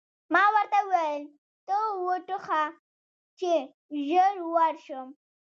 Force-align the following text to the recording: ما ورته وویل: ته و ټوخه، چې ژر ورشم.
ما 0.33 0.43
ورته 0.55 0.79
وویل: 0.87 1.23
ته 1.67 1.77
و 2.05 2.07
ټوخه، 2.27 2.63
چې 3.39 3.51
ژر 4.07 4.35
ورشم. 4.55 5.07